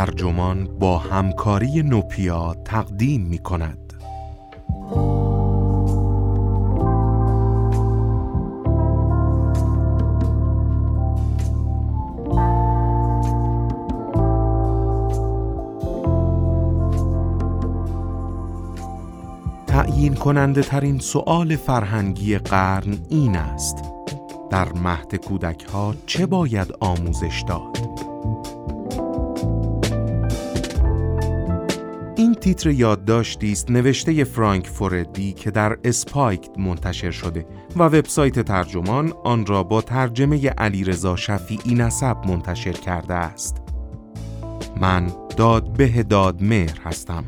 [0.00, 3.78] ترجمان با همکاری نوپیا تقدیم می کند.
[19.66, 23.76] تعیین کننده ترین سؤال فرهنگی قرن این است
[24.50, 28.09] در مهد کودک ها چه باید آموزش داد؟
[32.20, 37.46] این تیتر یادداشتی است نوشته فرانک فوردی که در اسپایک منتشر شده
[37.76, 43.56] و وبسایت ترجمان آن را با ترجمه علیرضا شفیعی نسب منتشر کرده است.
[44.80, 47.24] من داد به داد مهر هستم.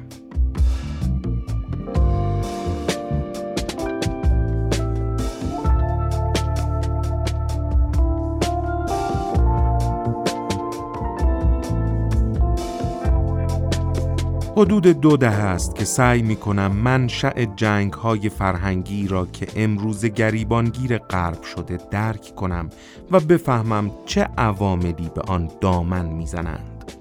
[14.56, 20.05] حدود دو دهه است که سعی می کنم منشأ جنگ های فرهنگی را که امروز
[20.05, 22.69] گریبانگیر غرب شده درک کنم
[23.11, 26.92] و بفهمم چه عواملی به آن دامن می‌زنند.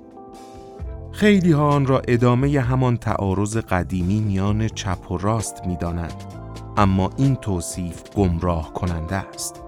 [1.11, 6.23] خیلی ها آن را ادامه همان تعارض قدیمی میان چپ و راست می دانند.
[6.77, 9.63] اما این توصیف گمراه کننده است.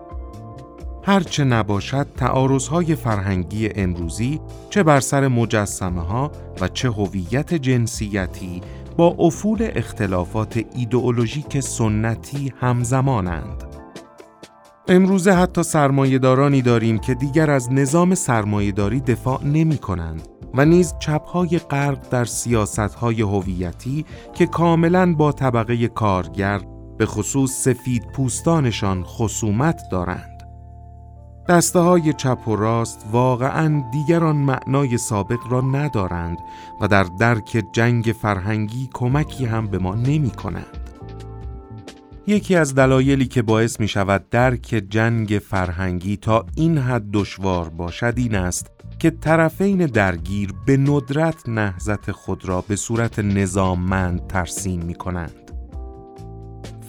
[1.06, 8.62] هرچه نباشد تعارضهای فرهنگی امروزی چه بر سر مجسمه ها و چه هویت جنسیتی
[8.98, 13.64] با افول اختلافات ایدئولوژیک سنتی همزمانند.
[14.88, 21.60] امروزه حتی سرمایهدارانی داریم که دیگر از نظام سرمایهداری دفاع نمی کنند و نیز چپهای
[21.60, 26.62] غرق در سیاستهای هویتی که کاملا با طبقه کارگر
[26.98, 30.33] به خصوص سفید پوستانشان خصومت دارند.
[31.50, 36.38] دسته های چپ و راست واقعا دیگران معنای سابق را ندارند
[36.82, 40.78] و در درک جنگ فرهنگی کمکی هم به ما نمی کنند.
[42.28, 48.14] یکی از دلایلی که باعث می شود درک جنگ فرهنگی تا این حد دشوار باشد
[48.18, 54.96] این است که طرفین درگیر به ندرت نهزت خود را به صورت نظاممند ترسیم می
[54.96, 55.43] کنند.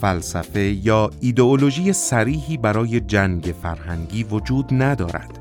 [0.05, 5.39] فلسفه یا ایدئولوژی سریحی برای جنگ فرهنگی وجود ندارد.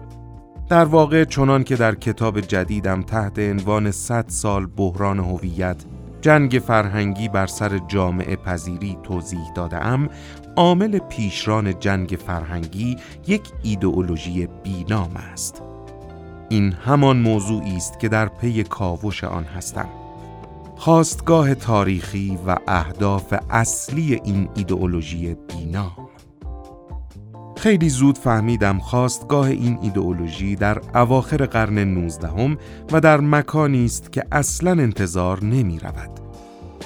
[0.70, 5.86] در واقع چنان که در کتاب جدیدم تحت عنوان 100 سال بحران هویت
[6.22, 10.10] جنگ فرهنگی بر سر جامعه پذیری توضیح دادم
[10.56, 12.98] عامل پیشران جنگ فرهنگی
[13.28, 15.62] یک ایدئولوژی بینام است
[16.50, 19.90] این همان موضوعی است که در پی کاوش آن هستم
[20.84, 26.10] خواستگاه تاریخی و اهداف اصلی این ایدئولوژی بینام
[27.58, 32.58] خیلی زود فهمیدم خواستگاه این ایدئولوژی در اواخر قرن 19
[32.92, 36.20] و در مکانی است که اصلا انتظار نمی رود.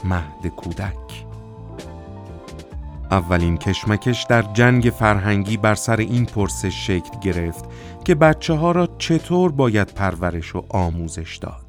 [0.03, 1.25] مهد کودک
[3.12, 7.66] اولین کشمکش در جنگ فرهنگی بر سر این پرسش شکل گرفت
[8.06, 11.66] که بچه ها را چطور باید پرورش و آموزش داد.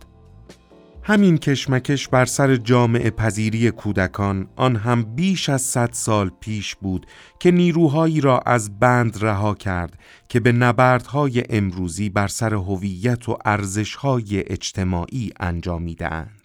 [1.08, 7.06] همین کشمکش بر سر جامعه پذیری کودکان آن هم بیش از صد سال پیش بود
[7.38, 9.98] که نیروهایی را از بند رها کرد
[10.28, 16.37] که به نبردهای امروزی بر سر هویت و ارزشهای اجتماعی انجامیدهاند.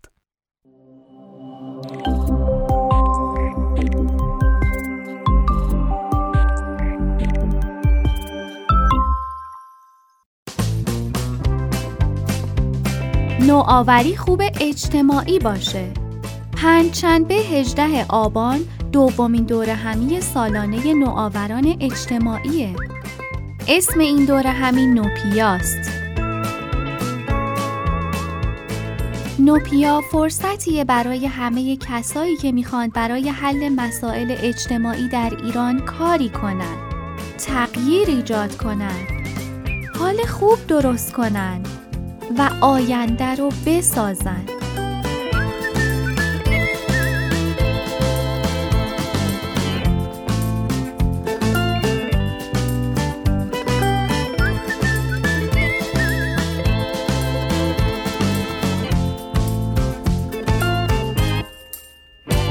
[13.48, 15.92] نوآوری خوب اجتماعی باشه.
[16.58, 18.60] پنجشنبه 18 آبان
[18.92, 22.76] دومین دوره همی سالانه نوآوران اجتماعیه.
[23.68, 25.92] اسم این دوره همی نوپیاست
[29.40, 36.78] نوپیا فرصتیه برای همه کسایی که می‌خوان برای حل مسائل اجتماعی در ایران کاری کنن.
[37.38, 39.08] تغییر ایجاد کنن.
[40.00, 41.83] حال خوب درست کنن.
[42.38, 44.46] و آینده رو بسازن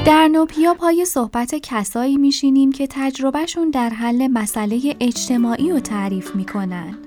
[0.05, 6.97] در نوپیا پای صحبت کسایی میشینیم که تجربهشون در حل مسئله اجتماعی رو تعریف می‌کنن.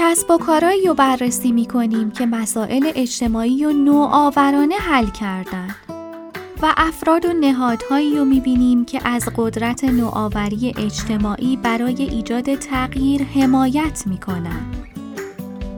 [0.00, 5.68] کسب و کارایی رو بررسی می کنیم که مسائل اجتماعی و نوآورانه حل کردن
[6.62, 13.22] و افراد و نهادهایی رو می بینیم که از قدرت نوآوری اجتماعی برای ایجاد تغییر
[13.22, 14.66] حمایت می کنن.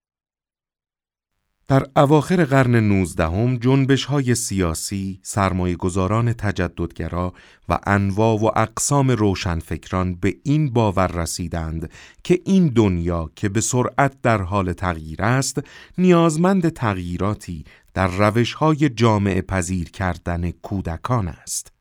[1.68, 7.34] در اواخر قرن نوزدهم جنبش های سیاسی، سرمایه گذاران تجددگرا
[7.69, 11.92] و انواع و اقسام روشنفکران به این باور رسیدند
[12.24, 15.60] که این دنیا که به سرعت در حال تغییر است،
[15.98, 17.63] نیازمند تغییراتی
[17.94, 21.73] در روش های جامعه پذیر کردن کودکان است.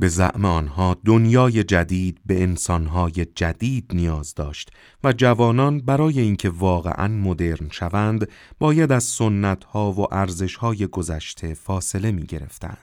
[0.00, 4.70] به زعم آنها دنیای جدید به انسانهای جدید نیاز داشت
[5.04, 8.28] و جوانان برای اینکه واقعا مدرن شوند
[8.58, 12.78] باید از سنتها و ارزشهای گذشته فاصله می گرفتند.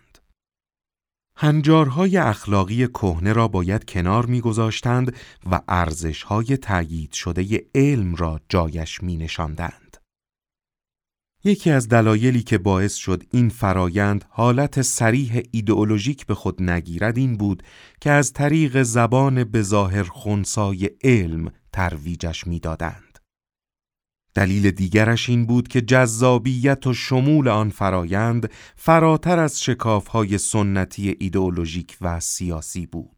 [1.37, 5.15] هنجارهای اخلاقی کهنه را باید کنار میگذاشتند
[5.51, 9.84] و ارزشهای تأیید شده علم را جایش می نشاندند.
[11.47, 17.37] یکی از دلایلی که باعث شد این فرایند حالت سریح ایدئولوژیک به خود نگیرد این
[17.37, 17.63] بود
[18.01, 23.19] که از طریق زبان بظاهر خونسای علم ترویجش می‌دادند.
[24.35, 31.97] دلیل دیگرش این بود که جذابیت و شمول آن فرایند فراتر از شکافهای سنتی ایدئولوژیک
[32.01, 33.14] و سیاسی بود.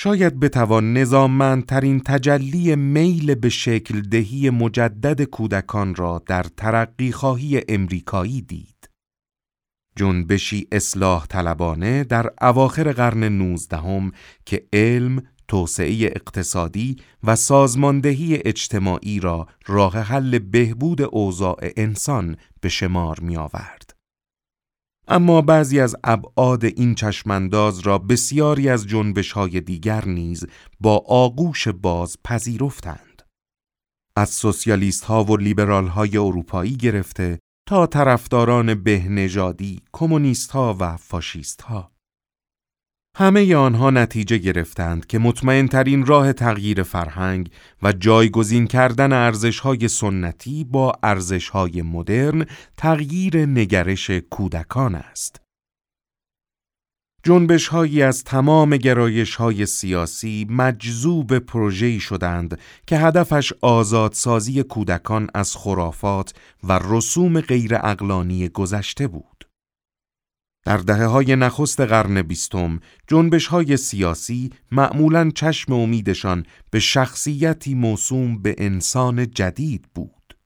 [0.00, 8.42] شاید بتوان نظاممندترین تجلی میل به شکل دهی مجدد کودکان را در ترقی خواهی امریکایی
[8.42, 8.90] دید.
[9.96, 14.12] جنبشی اصلاح طلبانه در اواخر قرن نوزدهم
[14.46, 23.20] که علم، توسعه اقتصادی و سازماندهی اجتماعی را راه حل بهبود اوضاع انسان به شمار
[23.20, 23.87] می آورد.
[25.10, 30.46] اما بعضی از ابعاد این چشمانداز را بسیاری از جنبش های دیگر نیز
[30.80, 33.22] با آغوش باز پذیرفتند.
[34.16, 37.38] از سوسیالیست ها و لیبرال های اروپایی گرفته
[37.68, 41.97] تا طرفداران بهنژادی، کمونیست ها و فاشیست ها.
[43.20, 47.50] همه آنها نتیجه گرفتند که مطمئن ترین راه تغییر فرهنگ
[47.82, 55.40] و جایگزین کردن ارزشهای سنتی با ارزشهای مدرن تغییر نگرش کودکان است.
[57.22, 65.56] جنبش هایی از تمام گرایش های سیاسی مجذوب پروژه‌ای شدند که هدفش آزادسازی کودکان از
[65.56, 69.47] خرافات و رسوم غیر اقلانی گذشته بود.
[70.68, 78.42] در دهه های نخست قرن بیستم جنبش های سیاسی معمولا چشم امیدشان به شخصیتی موسوم
[78.42, 80.36] به انسان جدید بود.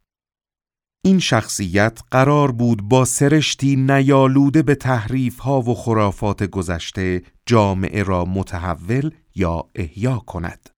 [1.04, 8.24] این شخصیت قرار بود با سرشتی نیالوده به تحریف ها و خرافات گذشته جامعه را
[8.24, 10.71] متحول یا احیا کند.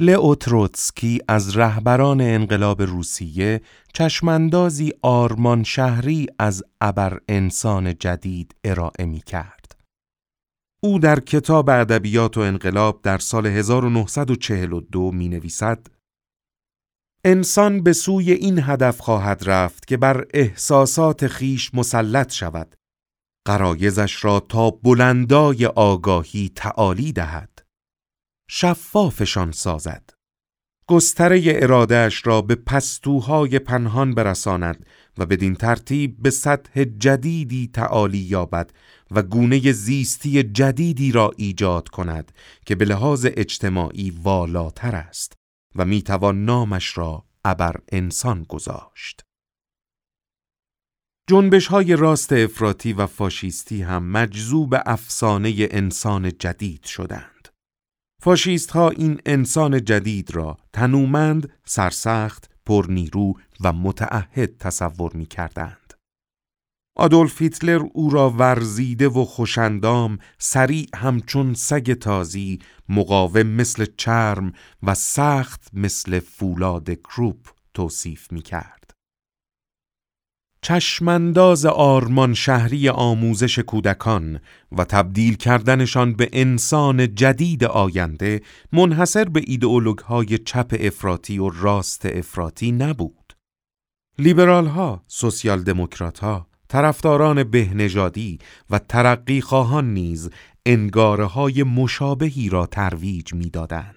[0.00, 3.60] لئو تروتسکی از رهبران انقلاب روسیه
[3.92, 9.76] چشماندازی آرمان شهری از ابر انسان جدید ارائه می کرد.
[10.82, 15.86] او در کتاب ادبیات و انقلاب در سال 1942 می نویسد
[17.24, 22.74] انسان به سوی این هدف خواهد رفت که بر احساسات خیش مسلط شود
[23.46, 27.55] قرایزش را تا بلندای آگاهی تعالی دهد
[28.48, 30.10] شفافشان سازد
[30.88, 34.86] گستره ارادهش را به پستوهای پنهان برساند
[35.18, 38.70] و بدین ترتیب به سطح جدیدی تعالی یابد
[39.10, 42.32] و گونه زیستی جدیدی را ایجاد کند
[42.66, 45.32] که به لحاظ اجتماعی والاتر است
[45.74, 49.22] و می‌توان نامش را ابر انسان گذاشت.
[51.28, 57.35] جنبش های راست افراطی و فاشیستی هم مجذوب افسانه انسان جدید شدند.
[58.26, 65.94] فاشیست ها این انسان جدید را تنومند، سرسخت، پرنیرو و متعهد تصور می کردند.
[66.96, 74.52] آدولف هیتلر او را ورزیده و خوشندام، سریع همچون سگ تازی، مقاوم مثل چرم
[74.82, 78.75] و سخت مثل فولاد کروپ توصیف می کرد.
[80.66, 84.40] چشمانداز آرمان شهری آموزش کودکان
[84.72, 88.40] و تبدیل کردنشان به انسان جدید آینده
[88.72, 93.32] منحصر به ایدئولوگ های چپ افراطی و راست افراطی نبود.
[94.18, 98.38] لیبرال ها، سوسیال دموکرات ها، طرفداران بهنژادی
[98.70, 100.30] و ترقی خواهان نیز
[100.66, 103.95] انگاره های مشابهی را ترویج می‌دادند.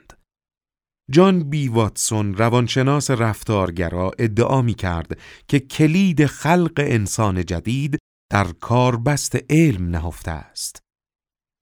[1.12, 7.98] جان بی واتسون روانشناس رفتارگرا ادعا می کرد که کلید خلق انسان جدید
[8.32, 10.80] در کاربست علم نهفته است.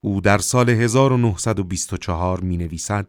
[0.04, 3.08] او در سال 1924 می نویسد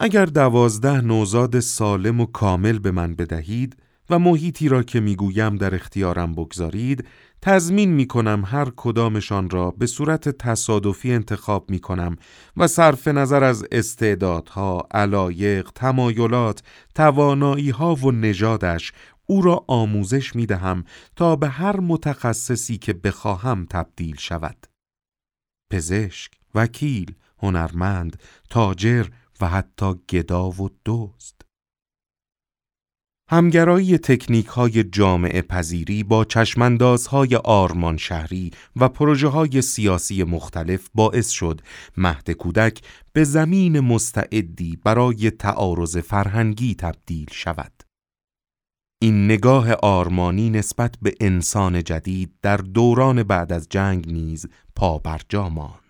[0.00, 3.76] اگر دوازده نوزاد سالم و کامل به من بدهید
[4.10, 7.06] و محیطی را که می‌گویم در اختیارم بگذارید
[7.44, 12.16] تضمین می کنم هر کدامشان را به صورت تصادفی انتخاب می کنم
[12.56, 16.62] و صرف نظر از استعدادها، علایق، تمایلات،
[16.94, 18.92] توانایی ها و نژادش
[19.26, 20.84] او را آموزش می دهم
[21.16, 24.66] تا به هر متخصصی که بخواهم تبدیل شود.
[25.72, 29.06] پزشک، وکیل، هنرمند، تاجر
[29.40, 31.41] و حتی گدا و دزد.
[33.30, 41.28] همگرایی تکنیک های جامعه پذیری با چشمندازهای آرمان شهری و پروژه های سیاسی مختلف باعث
[41.28, 41.60] شد
[41.96, 42.80] مهد کودک
[43.12, 47.72] به زمین مستعدی برای تعارض فرهنگی تبدیل شود.
[49.02, 55.81] این نگاه آرمانی نسبت به انسان جدید در دوران بعد از جنگ نیز پابرجا ماند.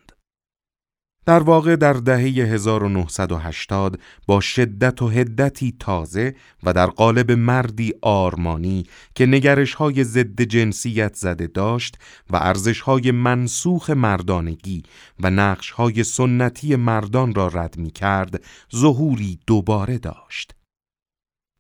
[1.27, 8.87] در واقع در دهه 1980 با شدت و هدتی تازه و در قالب مردی آرمانی
[9.15, 11.99] که نگرش های ضد جنسیت زده داشت
[12.31, 14.83] و ارزش های منسوخ مردانگی
[15.21, 18.45] و نقش های سنتی مردان را رد می کرد
[18.77, 20.55] ظهوری دوباره داشت.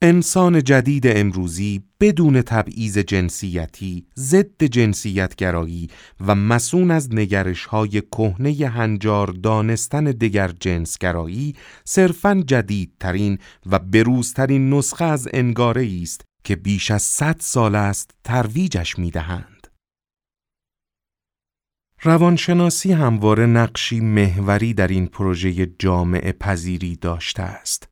[0.04, 5.88] انسان جدید امروزی بدون تبعیض جنسیتی، ضد جنسیتگرایی
[6.20, 11.54] و مسون از نگرش های کهنه هنجار دانستن دگر جنسگرایی
[11.84, 18.98] صرفاً جدیدترین و بروزترین نسخه از انگاره است که بیش از صد سال است ترویجش
[18.98, 19.66] می‌دهند.
[22.02, 27.91] روانشناسی همواره نقشی محوری در این پروژه جامعه پذیری داشته است.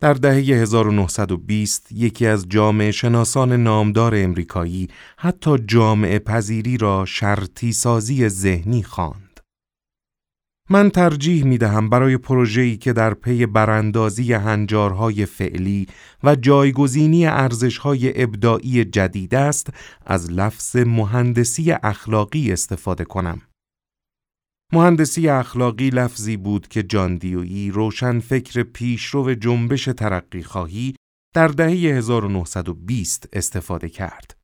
[0.00, 8.28] در دهه 1920 یکی از جامعه شناسان نامدار امریکایی حتی جامعه پذیری را شرطی سازی
[8.28, 9.40] ذهنی خواند.
[10.70, 15.86] من ترجیح می دهم برای پروژه‌ای که در پی براندازی هنجارهای فعلی
[16.22, 19.70] و جایگزینی ارزشهای ابداعی جدید است
[20.06, 23.42] از لفظ مهندسی اخلاقی استفاده کنم.
[24.74, 30.94] مهندسی اخلاقی لفظی بود که جاندیویی روشن فکر پیشرو جنبش ترقی خواهی
[31.34, 34.36] در دهه 1920 استفاده کرد.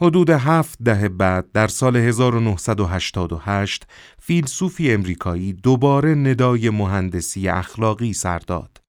[0.00, 3.86] حدود هفت دهه بعد در سال 1988
[4.18, 8.83] فیلسوفی امریکایی دوباره ندای مهندسی اخلاقی سر داد.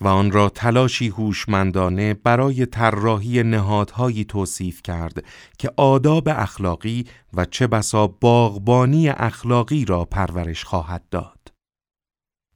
[0.00, 5.24] و آن را تلاشی هوشمندانه برای طراحی نهادهایی توصیف کرد
[5.58, 11.38] که آداب اخلاقی و چه بسا باغبانی اخلاقی را پرورش خواهد داد.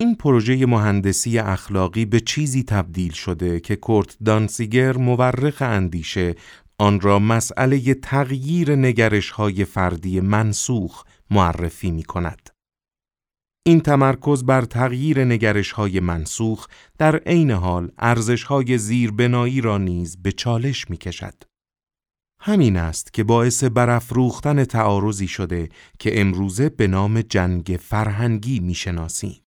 [0.00, 6.34] این پروژه مهندسی اخلاقی به چیزی تبدیل شده که کورت دانسیگر مورخ اندیشه
[6.78, 12.41] آن را مسئله تغییر نگرش های فردی منسوخ معرفی می کند.
[13.66, 16.66] این تمرکز بر تغییر نگرش های منسوخ
[16.98, 21.34] در عین حال ارزش های زیربنایی را نیز به چالش می کشد.
[22.40, 29.40] همین است که باعث برافروختن تعارضی شده که امروزه به نام جنگ فرهنگی می شناسیم.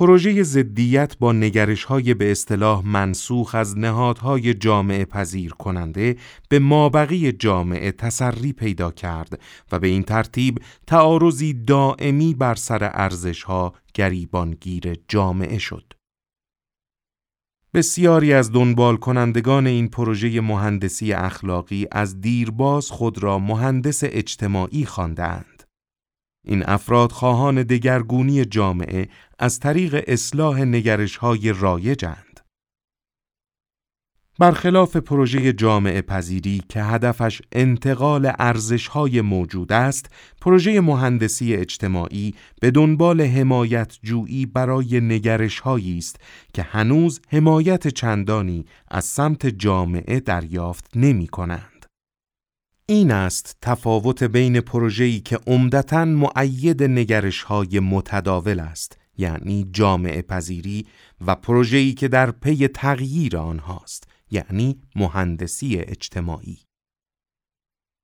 [0.00, 6.16] پروژه زدیت با نگرش های به اصطلاح منسوخ از نهادهای جامعه پذیر کننده
[6.48, 9.40] به مابقی جامعه تسری پیدا کرد
[9.72, 15.92] و به این ترتیب تعارضی دائمی بر سر ارزش ها گریبانگیر جامعه شد.
[17.74, 25.59] بسیاری از دنبال کنندگان این پروژه مهندسی اخلاقی از دیرباز خود را مهندس اجتماعی خواندند.
[26.44, 32.30] این افراد خواهان دگرگونی جامعه از طریق اصلاح نگرش های رایجند.
[34.40, 42.70] برخلاف پروژه جامعه پذیری که هدفش انتقال ارزش های موجود است، پروژه مهندسی اجتماعی به
[42.70, 46.20] دنبال حمایت جویی برای نگرش است
[46.54, 51.79] که هنوز حمایت چندانی از سمت جامعه دریافت نمی کنند.
[52.90, 60.86] این است تفاوت بین پروژه‌ای که عمدتا معید نگرش های متداول است یعنی جامعه پذیری
[61.26, 66.58] و پروژه‌ای که در پی تغییر آنهاست یعنی مهندسی اجتماعی.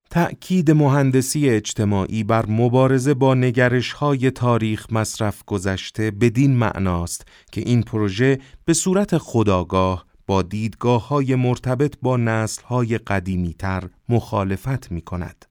[0.09, 7.83] تأکید مهندسی اجتماعی بر مبارزه با نگرش های تاریخ مصرف گذشته بدین معناست که این
[7.83, 15.01] پروژه به صورت خداگاه با دیدگاه های مرتبط با نسل های قدیمی تر مخالفت می
[15.01, 15.45] کند.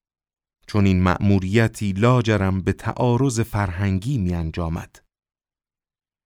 [0.67, 5.03] چون این مأموریتی لاجرم به تعارض فرهنگی می انجامد.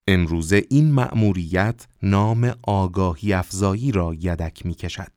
[0.09, 5.13] امروزه این مأموریت نام آگاهی افزایی را یدک می کشد.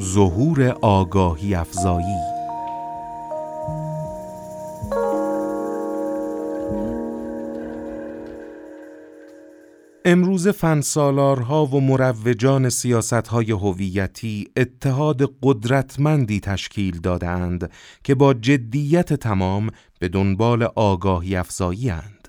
[0.00, 2.31] ظهور آگاهی افزایی
[10.04, 17.70] امروز فنسالارها و مروجان سیاستهای هویتی اتحاد قدرتمندی تشکیل دادهاند
[18.04, 22.28] که با جدیت تمام به دنبال آگاهی افزایی اند.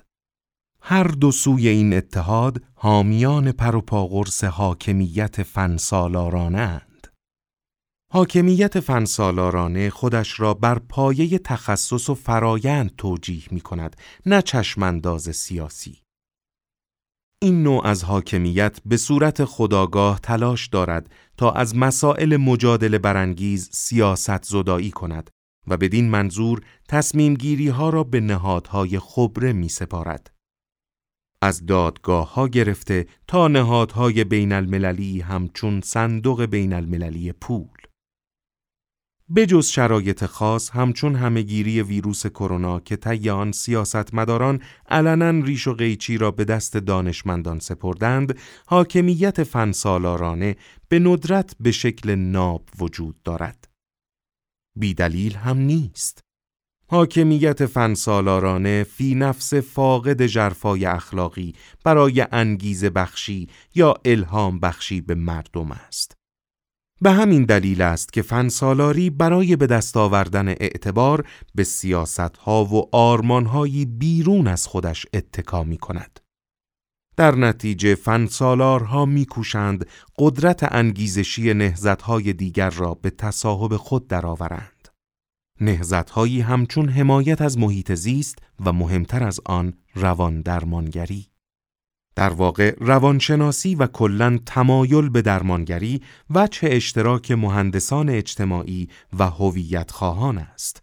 [0.80, 7.08] هر دو سوی این اتحاد حامیان پروپاگرس حاکمیت فنسالارانه اند.
[8.12, 16.03] حاکمیت فنسالارانه خودش را بر پایه تخصص و فرایند توجیه می کند نه چشمانداز سیاسی.
[17.44, 24.44] این نوع از حاکمیت به صورت خداگاه تلاش دارد تا از مسائل مجادله برانگیز سیاست
[24.44, 25.30] زدایی کند
[25.66, 30.30] و بدین منظور تصمیم گیری ها را به نهادهای خبره می سپارد.
[31.42, 37.78] از دادگاه ها گرفته تا نهادهای بین المللی همچون صندوق بین المللی پول.
[39.36, 46.18] بجز شرایط خاص همچون همهگیری ویروس کرونا که طی آن سیاستمداران علنا ریش و قیچی
[46.18, 50.56] را به دست دانشمندان سپردند حاکمیت فنسالارانه
[50.88, 53.68] به ندرت به شکل ناب وجود دارد.
[54.76, 56.20] بیدلیل هم نیست.
[56.88, 61.54] حاکمیت فنسالارانه فی نفس فاقد جرفای اخلاقی
[61.84, 66.23] برای انگیزه بخشی یا الهام بخشی به مردم است.
[67.04, 72.96] به همین دلیل است که فنسالاری برای به دست آوردن اعتبار به سیاست ها و
[72.96, 73.46] آرمان
[73.84, 76.20] بیرون از خودش اتکا می کند.
[77.16, 79.86] در نتیجه فنسالارها میکوشند
[80.18, 84.88] قدرت انگیزشی نهزتهای دیگر را به تصاحب خود درآورند.
[85.60, 91.33] نهزتهایی همچون حمایت از محیط زیست و مهمتر از آن روان درمانگری.
[92.16, 96.02] در واقع روانشناسی و کلا تمایل به درمانگری
[96.50, 100.82] چه اشتراک مهندسان اجتماعی و هویت خواهان است.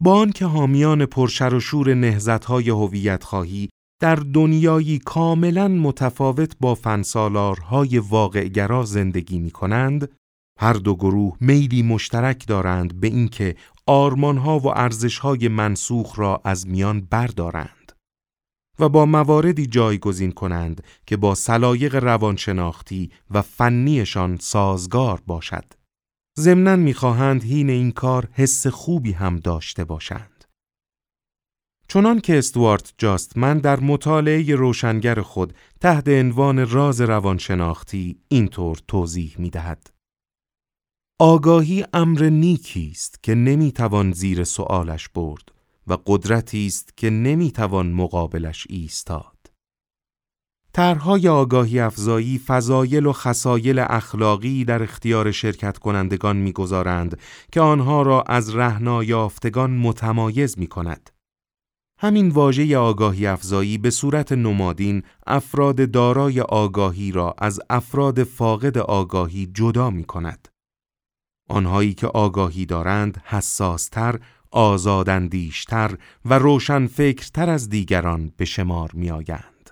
[0.00, 3.68] با آنکه حامیان پرشر و شور نهضت‌های هویت خواهی
[4.00, 10.08] در دنیایی کاملا متفاوت با فنسالارهای واقعگرا زندگی می کنند،
[10.58, 13.56] هر دو گروه میلی مشترک دارند به اینکه
[13.86, 17.75] آرمانها و ارزشهای منسوخ را از میان بردارند.
[18.78, 25.64] و با مواردی جایگزین کنند که با سلایق روانشناختی و فنیشان سازگار باشد.
[26.38, 30.44] ضمناً می‌خواهند هین این کار حس خوبی هم داشته باشند.
[31.88, 39.50] چنان که استوارت جاستمن در مطالعه روشنگر خود تحت عنوان راز روانشناختی اینطور توضیح می
[39.50, 39.90] دهد.
[41.20, 45.52] آگاهی امر نیکی است که نمی‌توان زیر سوالش برد
[45.86, 49.36] و قدرتی است که نمی‌توان مقابلش ایستاد.
[50.72, 57.18] طرحهای آگاهی افزایی فضایل و خسایل اخلاقی در اختیار شرکت کنندگان می‌گذارند
[57.52, 61.10] که آنها را از رهنا یافتگان متمایز می کند.
[61.98, 69.46] همین واژه آگاهی افزایی به صورت نمادین افراد دارای آگاهی را از افراد فاقد آگاهی
[69.46, 70.48] جدا می کند.
[71.48, 74.20] آنهایی که آگاهی دارند حساستر
[74.56, 79.70] آزاداندیشتر و روشنفکرتر از دیگران به شمار می آگند.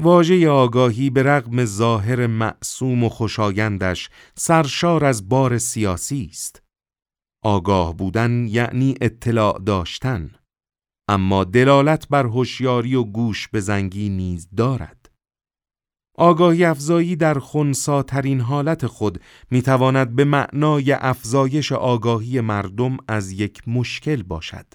[0.00, 6.62] واژه آگاهی به رغم ظاهر معصوم و خوشایندش سرشار از بار سیاسی است.
[7.44, 10.30] آگاه بودن یعنی اطلاع داشتن،
[11.08, 14.97] اما دلالت بر هوشیاری و گوش به زنگی نیز دارد.
[16.18, 24.22] آگاهی افزایی در خونساترین حالت خود می‌تواند به معنای افزایش آگاهی مردم از یک مشکل
[24.22, 24.66] باشد.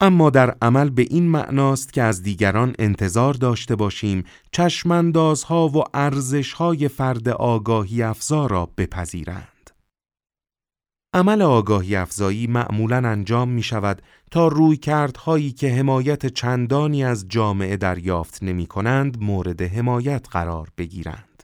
[0.00, 6.88] اما در عمل به این معناست که از دیگران انتظار داشته باشیم چشماندازها و ارزشهای
[6.88, 9.53] فرد آگاهی افزا را بپذیرند.
[11.14, 17.76] عمل آگاهی افزایی معمولا انجام می شود تا روی کردهایی که حمایت چندانی از جامعه
[17.76, 21.42] دریافت نمی کنند مورد حمایت قرار بگیرند.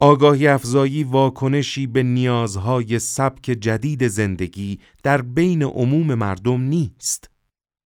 [0.00, 7.29] آگاهی افزایی واکنشی به نیازهای سبک جدید زندگی در بین عموم مردم نیست.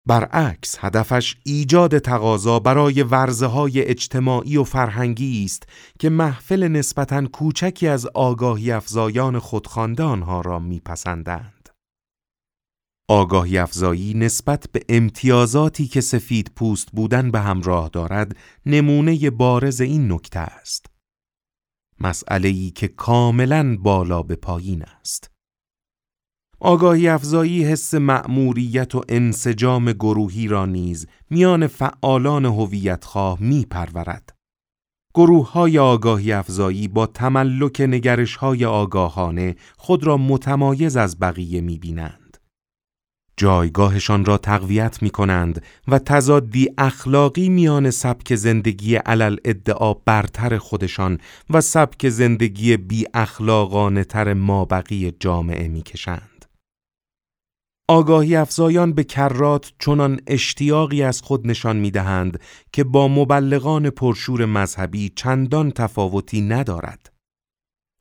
[0.08, 5.62] برعکس هدفش ایجاد تقاضا برای ورزه های اجتماعی و فرهنگی است
[5.98, 11.68] که محفل نسبتاً کوچکی از آگاهی افزایان خودخوانده آنها را میپسندند.
[13.08, 20.12] آگاهی افزایی نسبت به امتیازاتی که سفید پوست بودن به همراه دارد نمونه بارز این
[20.12, 20.86] نکته است.
[22.00, 25.37] مسئله ای که کاملا بالا به پایین است.
[26.60, 34.34] آگاهی افزایی حس مأموریت و انسجام گروهی را نیز میان فعالان هویتخواه می پرورد.
[35.14, 41.78] گروه های آگاهی افزایی با تملک نگرش های آگاهانه خود را متمایز از بقیه می
[41.78, 42.36] بینند.
[43.36, 51.18] جایگاهشان را تقویت می کنند و تضادی اخلاقی میان سبک زندگی علل ادعا برتر خودشان
[51.50, 56.37] و سبک زندگی بی اخلاقانه تر مابقی جامعه می کشند.
[57.90, 62.40] آگاهی افزایان به کرات چنان اشتیاقی از خود نشان می دهند
[62.72, 67.12] که با مبلغان پرشور مذهبی چندان تفاوتی ندارد.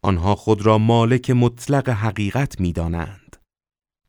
[0.02, 3.38] آنها خود را مالک مطلق حقیقت می دانند.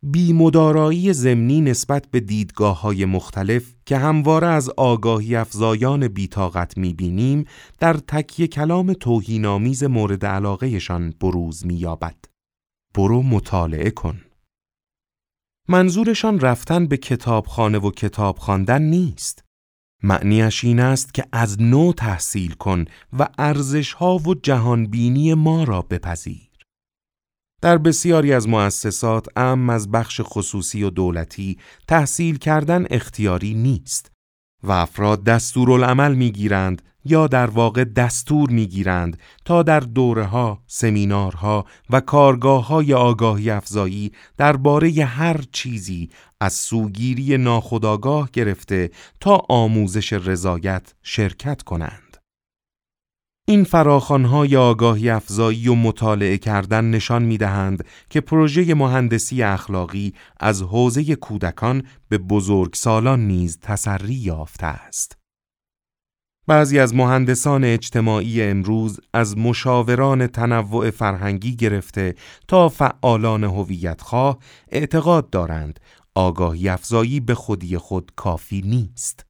[0.03, 7.45] بیمدارایی زمینی نسبت به دیدگاه های مختلف که همواره از آگاهی افزایان بیتاقت می بینیم
[7.79, 12.17] در تکیه کلام توهینآمیز مورد علاقهشان بروز می یابد.
[12.95, 14.21] برو مطالعه کن.
[15.71, 19.45] منظورشان رفتن به کتابخانه و کتاب خواندن نیست.
[20.03, 22.85] معنیش این است که از نو تحصیل کن
[23.19, 26.49] و ارزشها و جهانبینی ما را بپذیر.
[27.63, 34.11] در بسیاری از مؤسسات ام از بخش خصوصی و دولتی تحصیل کردن اختیاری نیست
[34.63, 42.01] و افراد دستورالعمل می‌گیرند یا در واقع دستور می‌گیرند تا در دوره ها، سمینارها و
[42.01, 48.91] کارگاه های آگاهی افزایی درباره هر چیزی از سوگیری ناخودآگاه گرفته
[49.21, 52.09] تا آموزش رضایت شرکت کنند.
[53.49, 60.63] این فراخانهای آگاهی افزایی و مطالعه کردن نشان می دهند که پروژه مهندسی اخلاقی از
[60.63, 65.19] حوزه کودکان به بزرگسالان نیز تسری یافته است.
[66.49, 72.15] بعضی از مهندسان اجتماعی امروز از مشاوران تنوع فرهنگی گرفته
[72.49, 75.81] تا فعالان هویتخواه اعتقاد دارند
[76.15, 79.27] آگاهی افزایی به خودی خود کافی نیست.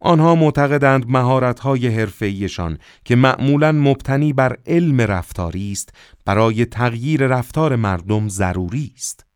[0.00, 8.28] آنها معتقدند مهارت‌های حرفه‌ایشان که معمولاً مبتنی بر علم رفتاری است برای تغییر رفتار مردم
[8.28, 9.26] ضروری است.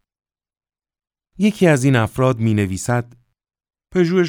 [1.38, 3.12] یکی از این افراد می نویسد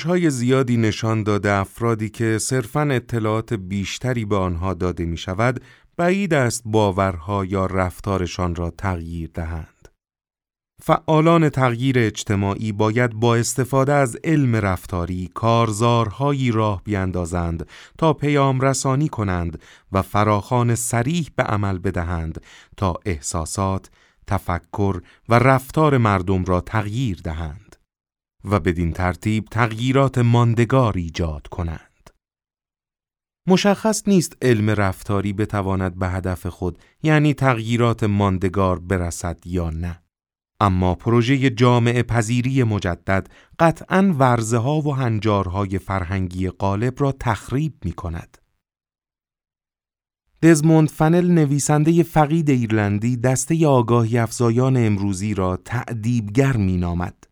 [0.05, 5.61] های زیادی نشان داده افرادی که صرفاً اطلاعات بیشتری به آنها داده می شود
[5.97, 9.87] بعید است باورها یا رفتارشان را تغییر دهند.
[10.83, 17.67] فعالان تغییر اجتماعی باید با استفاده از علم رفتاری کارزارهایی راه بیندازند
[17.97, 22.41] تا پیام رسانی کنند و فراخان سریح به عمل بدهند
[22.77, 23.89] تا احساسات،
[24.27, 27.66] تفکر و رفتار مردم را تغییر دهند
[28.43, 32.09] و بدین ترتیب تغییرات ماندگار ایجاد کنند.
[33.47, 40.01] مشخص نیست علم رفتاری بتواند به هدف خود یعنی تغییرات ماندگار برسد یا نه.
[40.59, 47.91] اما پروژه جامعه پذیری مجدد قطعا ورزه ها و هنجارهای فرهنگی غالب را تخریب می
[47.91, 48.37] کند.
[50.41, 57.26] دزموند فنل نویسنده فقید ایرلندی دسته آگاهی افزایان امروزی را تعدیبگر می نامد.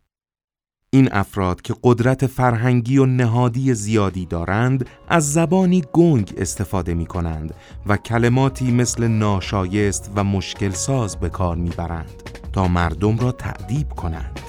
[0.90, 7.54] این افراد که قدرت فرهنگی و نهادی زیادی دارند از زبانی گنگ استفاده می کنند
[7.86, 12.22] و کلماتی مثل ناشایست و مشکل ساز به کار می برند
[12.52, 14.40] تا مردم را تعدیب کنند.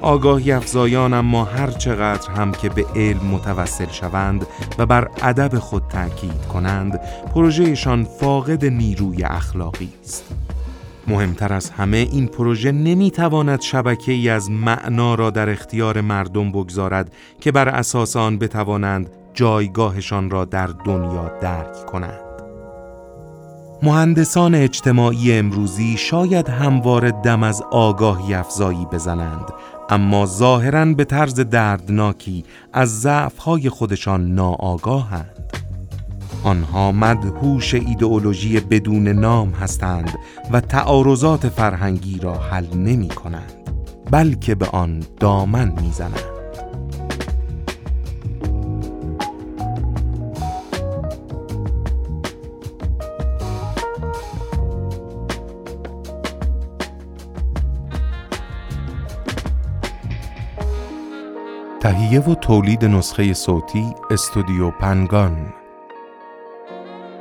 [0.00, 4.46] آگاهی افزایان اما هر چقدر هم که به علم متوسل شوند
[4.78, 7.00] و بر ادب خود تاکید کنند
[7.34, 10.34] پروژهشان فاقد نیروی اخلاقی است.
[11.06, 17.12] مهمتر از همه این پروژه نمی‌تواند شبکه ای از معنا را در اختیار مردم بگذارد
[17.40, 22.20] که بر اساس آن بتوانند جایگاهشان را در دنیا درک کنند.
[23.82, 29.46] مهندسان اجتماعی امروزی شاید همواره دم از آگاهی افزایی بزنند
[29.90, 35.31] اما ظاهرا به طرز دردناکی از ضعف‌های خودشان ناآگاهند.
[36.44, 40.18] آنها مدهوش ایدئولوژی بدون نام هستند
[40.50, 43.52] و تعارضات فرهنگی را حل نمی کنند
[44.10, 46.32] بلکه به آن دامن می‌زنند.
[61.80, 65.61] تهیه و تولید نسخه صوتی استودیو پنگان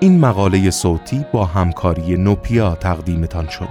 [0.04, 3.68] این مقاله صوتی با همکاری نوپیا تقدیمتان شد.